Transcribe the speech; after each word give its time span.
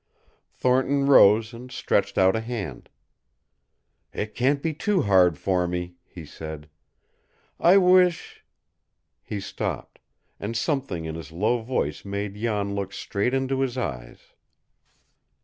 Thornton 0.51 1.05
rose 1.05 1.53
and 1.53 1.71
stretched 1.71 2.17
out 2.17 2.35
a 2.35 2.39
hand. 2.41 2.89
"It 4.11 4.33
can't 4.33 4.63
be 4.63 4.73
too 4.73 5.03
hard 5.03 5.37
for 5.37 5.67
me," 5.67 5.93
he 6.03 6.25
said. 6.25 6.67
"I 7.59 7.77
wish" 7.77 8.43
He 9.21 9.39
stopped, 9.39 9.99
and 10.39 10.57
something 10.57 11.05
in 11.05 11.13
his 11.13 11.31
low 11.31 11.61
voice 11.61 12.03
made 12.03 12.33
Jan 12.33 12.73
look 12.73 12.93
straight 12.93 13.35
into 13.35 13.59
his 13.59 13.77
eyes. 13.77 14.33